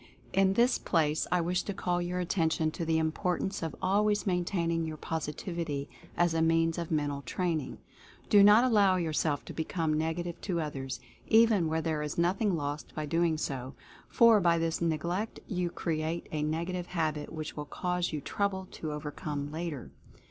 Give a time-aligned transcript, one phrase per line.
[0.33, 4.83] In this place I wish to call your attention to the importance of always maintaining
[4.83, 7.77] your Positivity as a means of Mental Training.
[8.27, 12.95] Do not allow yourself to become negative to others, even where there is nothing lost
[12.95, 13.37] by so doing,
[14.09, 18.67] for by this neglect you cre ate a negative habit which will cause you trouble
[18.71, 19.91] to overcome later.